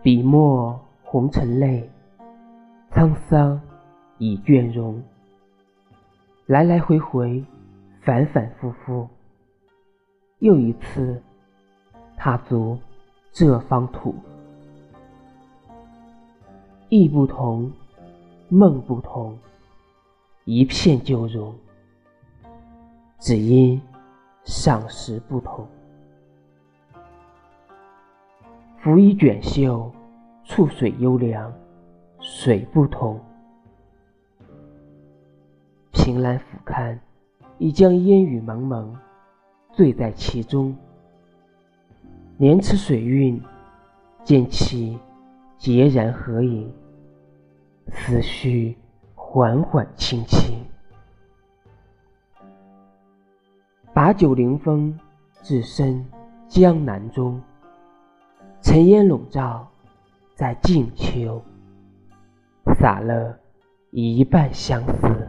[0.00, 1.90] 笔墨红尘泪，
[2.92, 3.60] 沧桑
[4.18, 5.02] 已倦容。
[6.46, 7.44] 来来回回，
[8.00, 9.08] 反反复复，
[10.38, 11.20] 又一次
[12.16, 12.78] 踏足
[13.32, 14.14] 这方土。
[16.88, 17.70] 意不同，
[18.48, 19.36] 梦不同，
[20.44, 21.52] 一片就融，
[23.18, 23.82] 只因
[24.44, 25.66] 赏识不同。
[28.80, 29.92] 拂衣卷袖，
[30.44, 31.52] 触水幽凉，
[32.20, 33.20] 水不同。
[35.90, 36.96] 凭栏俯瞰，
[37.58, 38.94] 已将烟雨蒙蒙，
[39.72, 40.76] 醉在其中。
[42.36, 43.42] 莲池水韵，
[44.22, 44.96] 见其
[45.58, 46.72] 孑然合影，
[47.88, 48.76] 思绪
[49.16, 50.56] 缓缓轻轻。
[53.92, 54.96] 把酒临风，
[55.42, 56.06] 置身
[56.46, 57.42] 江南中。
[58.60, 59.66] 尘烟笼罩
[60.34, 61.42] 在静秋，
[62.78, 63.38] 洒了
[63.90, 65.28] 一半相思。